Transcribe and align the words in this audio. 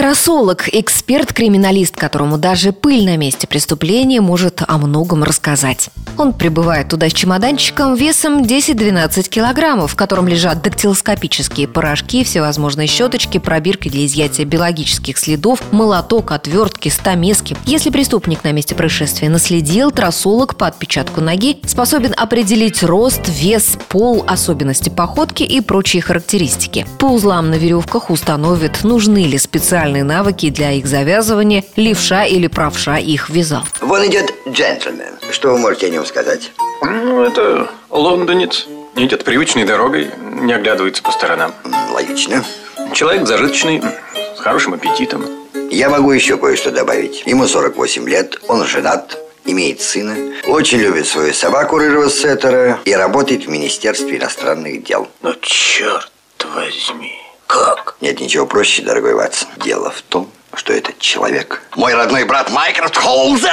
Трассолог– 0.00 0.66
эксперт-криминалист, 0.72 1.94
которому 1.94 2.38
даже 2.38 2.72
пыль 2.72 3.04
на 3.04 3.18
месте 3.18 3.46
преступления 3.46 4.22
может 4.22 4.62
о 4.66 4.78
многом 4.78 5.22
рассказать. 5.22 5.90
Он 6.16 6.32
прибывает 6.32 6.88
туда 6.88 7.10
с 7.10 7.12
чемоданчиком 7.12 7.94
весом 7.94 8.40
10-12 8.40 9.28
килограммов, 9.28 9.92
в 9.92 9.96
котором 9.96 10.26
лежат 10.26 10.62
дактилоскопические 10.62 11.68
порошки, 11.68 12.24
всевозможные 12.24 12.86
щеточки, 12.86 13.36
пробирки 13.36 13.90
для 13.90 14.06
изъятия 14.06 14.46
биологических 14.46 15.18
следов, 15.18 15.60
молоток, 15.70 16.32
отвертки, 16.32 16.88
стамески. 16.88 17.54
Если 17.66 17.90
преступник 17.90 18.42
на 18.42 18.52
месте 18.52 18.74
происшествия 18.74 19.28
наследил, 19.28 19.90
трассолог 19.90 20.56
по 20.56 20.66
отпечатку 20.66 21.20
ноги 21.20 21.60
способен 21.66 22.14
определить 22.16 22.82
рост, 22.82 23.28
вес, 23.28 23.76
пол, 23.90 24.24
особенности 24.26 24.88
походки 24.88 25.42
и 25.42 25.60
прочие 25.60 26.00
характеристики. 26.00 26.86
По 26.98 27.04
узлам 27.04 27.50
на 27.50 27.56
веревках 27.56 28.08
установит, 28.08 28.82
нужны 28.82 29.26
ли 29.26 29.36
специальные 29.36 29.89
специальные 29.90 30.04
навыки 30.04 30.50
для 30.50 30.72
их 30.72 30.86
завязывания, 30.86 31.64
левша 31.76 32.24
или 32.24 32.46
правша 32.46 32.98
их 32.98 33.28
вязал. 33.28 33.62
Вон 33.80 34.06
идет 34.06 34.32
джентльмен. 34.48 35.18
Что 35.32 35.50
вы 35.50 35.58
можете 35.58 35.86
о 35.86 35.90
нем 35.90 36.06
сказать? 36.06 36.52
Ну, 36.82 37.22
это 37.22 37.68
лондонец. 37.90 38.66
Идет 38.96 39.24
привычной 39.24 39.64
дорогой, 39.64 40.10
не 40.42 40.52
оглядывается 40.52 41.02
по 41.02 41.10
сторонам. 41.10 41.52
Логично. 41.92 42.44
Человек 42.94 43.26
зажиточный, 43.26 43.82
с 44.36 44.40
хорошим 44.40 44.74
аппетитом. 44.74 45.24
Я 45.70 45.88
могу 45.88 46.12
еще 46.12 46.36
кое-что 46.36 46.70
добавить. 46.70 47.22
Ему 47.26 47.46
48 47.46 48.08
лет, 48.08 48.40
он 48.48 48.64
женат, 48.66 49.18
имеет 49.44 49.80
сына, 49.80 50.16
очень 50.46 50.78
любит 50.78 51.06
свою 51.06 51.32
собаку 51.32 51.78
рыжего 51.78 52.08
сеттера 52.08 52.78
и 52.84 52.92
работает 52.92 53.46
в 53.46 53.48
Министерстве 53.48 54.18
иностранных 54.18 54.84
дел. 54.84 55.08
Ну, 55.22 55.34
черт 55.40 56.10
возьми. 56.54 57.29
Как? 57.50 57.96
Нет 58.00 58.20
ничего 58.20 58.46
проще, 58.46 58.82
дорогой 58.82 59.14
Ватсон. 59.14 59.48
Дело 59.56 59.90
в 59.90 60.02
том, 60.02 60.30
что 60.54 60.72
этот 60.72 61.00
человек 61.00 61.62
мой 61.74 61.94
родной 61.94 62.22
брат 62.24 62.48
Майкрофт 62.52 62.96
Холмса. 62.96 63.52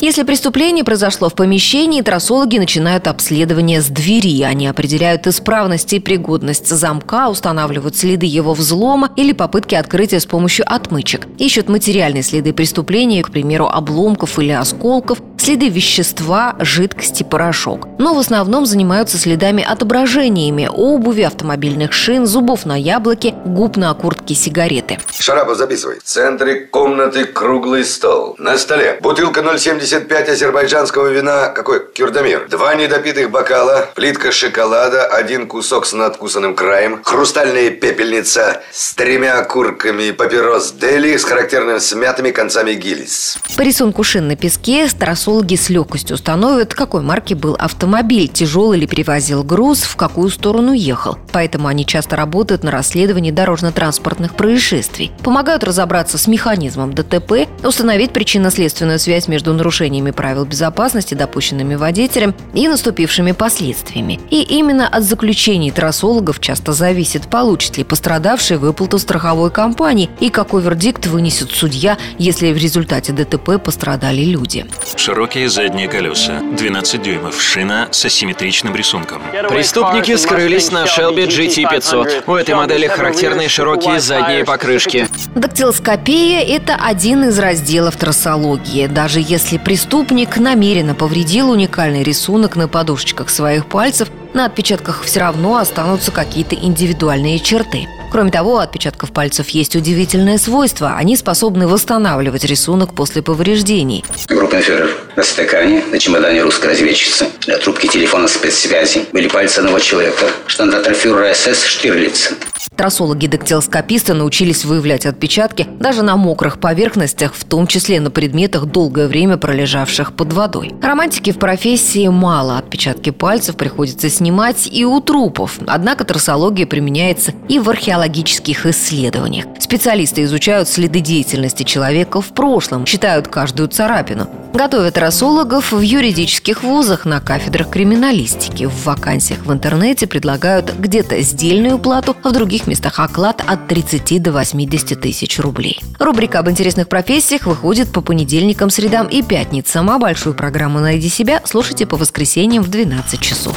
Если 0.00 0.22
преступление 0.22 0.84
произошло 0.84 1.30
в 1.30 1.34
помещении, 1.34 2.02
трассологи 2.02 2.58
начинают 2.58 3.06
обследование 3.06 3.80
с 3.80 3.86
двери. 3.86 4.42
Они 4.42 4.66
определяют 4.66 5.26
исправность 5.26 5.94
и 5.94 5.98
пригодность 6.00 6.68
замка, 6.68 7.30
устанавливают 7.30 7.96
следы 7.96 8.26
его 8.26 8.52
взлома 8.52 9.10
или 9.16 9.32
попытки 9.32 9.74
открытия 9.74 10.20
с 10.20 10.26
помощью 10.26 10.66
отмычек. 10.70 11.26
Ищут 11.38 11.70
материальные 11.70 12.22
следы 12.22 12.52
преступления, 12.52 13.22
к 13.22 13.30
примеру, 13.30 13.66
обломков 13.66 14.38
или 14.38 14.52
осколков, 14.52 15.20
следы 15.38 15.70
вещества, 15.70 16.56
жидкости, 16.58 17.22
порошок. 17.22 17.88
Но 18.04 18.12
в 18.12 18.18
основном 18.18 18.66
занимаются 18.66 19.16
следами 19.16 19.64
отображениями 19.66 20.68
обуви, 20.70 21.22
автомобильных 21.22 21.94
шин, 21.94 22.26
зубов 22.26 22.66
на 22.66 22.78
яблоке, 22.78 23.34
губ 23.46 23.78
на 23.78 23.94
куртке 23.94 24.34
сигареты. 24.34 24.98
Шарапов 25.18 25.56
записывай. 25.56 26.00
В 26.00 26.02
центре 26.02 26.66
комнаты 26.66 27.24
круглый 27.24 27.82
стол. 27.82 28.34
На 28.36 28.58
столе 28.58 28.98
бутылка 29.00 29.40
0,75 29.40 30.32
азербайджанского 30.32 31.08
вина, 31.08 31.48
какой 31.48 31.80
кюрдамир. 31.94 32.46
Два 32.50 32.74
недопитых 32.74 33.30
бокала, 33.30 33.88
плитка 33.94 34.32
шоколада, 34.32 35.06
один 35.06 35.46
кусок 35.48 35.86
с 35.86 35.94
надкусанным 35.94 36.54
краем, 36.54 37.00
хрустальная 37.04 37.70
пепельница 37.70 38.60
с 38.70 38.92
тремя 38.92 39.38
окурками 39.38 40.10
папирос 40.10 40.72
Дели 40.72 41.16
с 41.16 41.24
характерными 41.24 41.78
смятыми 41.78 42.32
концами 42.32 42.74
гильз. 42.74 43.38
По 43.56 43.62
рисунку 43.62 44.04
шин 44.04 44.28
на 44.28 44.36
песке 44.36 44.88
старосол 44.90 45.42
Археологи 45.44 45.56
с 45.56 45.68
легкостью 45.68 46.14
установят, 46.14 46.74
какой 46.74 47.02
марки 47.02 47.34
был 47.34 47.54
автомобиль, 47.58 47.93
тяжелый 48.32 48.78
ли 48.78 48.86
перевозил 48.86 49.44
груз, 49.44 49.82
в 49.82 49.96
какую 49.96 50.30
сторону 50.30 50.72
ехал. 50.72 51.18
Поэтому 51.32 51.68
они 51.68 51.86
часто 51.86 52.16
работают 52.16 52.64
на 52.64 52.70
расследовании 52.70 53.30
дорожно-транспортных 53.30 54.34
происшествий. 54.34 55.12
Помогают 55.22 55.64
разобраться 55.64 56.18
с 56.18 56.26
механизмом 56.26 56.92
ДТП, 56.92 57.48
установить 57.62 58.12
причинно-следственную 58.12 58.98
связь 58.98 59.28
между 59.28 59.52
нарушениями 59.52 60.10
правил 60.10 60.44
безопасности, 60.44 61.14
допущенными 61.14 61.74
водителем, 61.74 62.34
и 62.54 62.68
наступившими 62.68 63.32
последствиями. 63.32 64.20
И 64.30 64.42
именно 64.42 64.88
от 64.88 65.04
заключений 65.04 65.70
трассологов 65.70 66.40
часто 66.40 66.72
зависит, 66.72 67.28
получит 67.28 67.76
ли 67.76 67.84
пострадавший 67.84 68.56
выплату 68.56 68.98
страховой 68.98 69.50
компании 69.50 70.10
и 70.20 70.30
какой 70.30 70.62
вердикт 70.62 71.06
вынесет 71.06 71.50
судья, 71.50 71.98
если 72.18 72.52
в 72.52 72.56
результате 72.56 73.12
ДТП 73.12 73.62
пострадали 73.62 74.22
люди. 74.22 74.66
Широкие 74.96 75.48
задние 75.48 75.88
колеса, 75.88 76.40
12 76.56 77.02
дюймов, 77.02 77.42
шина 77.42 77.73
с 77.90 78.04
асимметричным 78.04 78.74
рисунком. 78.74 79.22
Преступники 79.48 80.16
скрылись 80.16 80.70
на 80.70 80.84
Shelby 80.84 81.26
GT500. 81.26 82.24
У 82.26 82.34
этой 82.34 82.54
модели 82.54 82.86
характерные 82.86 83.48
широкие 83.48 84.00
задние 84.00 84.44
покрышки. 84.44 85.08
Дактилоскопия– 85.34 86.40
это 86.56 86.76
один 86.76 87.24
из 87.24 87.38
разделов 87.38 87.96
трассологии. 87.96 88.86
Даже 88.86 89.20
если 89.20 89.58
преступник 89.58 90.36
намеренно 90.36 90.94
повредил 90.94 91.50
уникальный 91.50 92.02
рисунок 92.02 92.56
на 92.56 92.68
подушечках 92.68 93.30
своих 93.30 93.66
пальцев, 93.66 94.08
на 94.32 94.46
отпечатках 94.46 95.02
все 95.04 95.20
равно 95.20 95.56
останутся 95.56 96.10
какие-то 96.10 96.56
индивидуальные 96.56 97.38
черты. 97.38 97.86
Кроме 98.14 98.30
того, 98.30 98.52
у 98.52 98.58
отпечатков 98.58 99.10
пальцев 99.10 99.48
есть 99.48 99.74
удивительное 99.74 100.38
свойство. 100.38 100.94
Они 100.96 101.16
способны 101.16 101.66
восстанавливать 101.66 102.44
рисунок 102.44 102.94
после 102.94 103.22
повреждений. 103.22 104.04
Группа 104.28 104.60
фюрер. 104.60 104.88
На 105.16 105.24
стакане, 105.24 105.82
на 105.90 105.98
чемодане 105.98 106.42
русской 106.42 106.66
разведчицы, 106.66 107.26
на 107.48 107.58
трубке 107.58 107.88
телефона 107.88 108.28
спецсвязи 108.28 109.06
были 109.10 109.26
пальцы 109.26 109.58
одного 109.58 109.80
человека, 109.80 110.26
штандартенфюрера 110.46 111.34
СС 111.34 111.64
Штирлица. 111.64 112.34
Трассологи-дактилоскописты 112.76 114.14
научились 114.14 114.64
выявлять 114.64 115.06
отпечатки 115.06 115.66
даже 115.78 116.02
на 116.02 116.16
мокрых 116.16 116.60
поверхностях, 116.60 117.34
в 117.34 117.44
том 117.44 117.66
числе 117.66 118.00
на 118.00 118.10
предметах, 118.10 118.66
долгое 118.66 119.06
время 119.06 119.36
пролежавших 119.36 120.14
под 120.14 120.32
водой. 120.32 120.74
Романтики 120.82 121.32
в 121.32 121.38
профессии 121.38 122.08
мало. 122.08 122.58
Отпечатки 122.58 123.10
пальцев 123.10 123.56
приходится 123.56 124.08
снимать 124.10 124.68
и 124.70 124.84
у 124.84 125.00
трупов. 125.00 125.58
Однако 125.66 126.04
трассология 126.04 126.66
применяется 126.66 127.32
и 127.48 127.58
в 127.58 127.70
археологических 127.70 128.66
исследованиях. 128.66 129.46
Специалисты 129.58 130.24
изучают 130.24 130.68
следы 130.68 131.00
деятельности 131.00 131.62
человека 131.62 132.20
в 132.20 132.28
прошлом, 132.28 132.86
считают 132.86 133.28
каждую 133.28 133.68
царапину. 133.68 134.28
Готовят 134.54 134.98
рассологов 134.98 135.72
в 135.72 135.80
юридических 135.80 136.62
вузах 136.62 137.04
на 137.04 137.20
кафедрах 137.20 137.70
криминалистики. 137.70 138.66
В 138.66 138.84
вакансиях 138.84 139.40
в 139.44 139.52
интернете 139.52 140.06
предлагают 140.06 140.72
где-то 140.78 141.20
сдельную 141.22 141.80
плату, 141.80 142.16
а 142.22 142.28
в 142.28 142.32
других 142.32 142.68
местах 142.68 143.00
оклад 143.00 143.42
от 143.44 143.66
30 143.66 144.22
до 144.22 144.30
80 144.30 145.00
тысяч 145.00 145.40
рублей. 145.40 145.80
Рубрика 145.98 146.38
об 146.38 146.48
интересных 146.48 146.88
профессиях 146.88 147.46
выходит 147.46 147.92
по 147.92 148.00
понедельникам, 148.00 148.70
средам 148.70 149.08
и 149.08 149.22
пятницам, 149.22 149.90
а 149.90 149.98
большую 149.98 150.36
программу 150.36 150.78
«Найди 150.78 151.08
себя» 151.08 151.42
слушайте 151.44 151.84
по 151.84 151.96
воскресеньям 151.96 152.62
в 152.62 152.68
12 152.68 153.20
часов. 153.20 153.56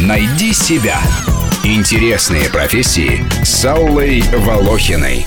«Найди 0.00 0.52
себя»– 0.52 0.98
интересные 1.62 2.50
профессии 2.50 3.24
с 3.44 3.64
Аллой 3.64 4.24
Волохиной. 4.36 5.26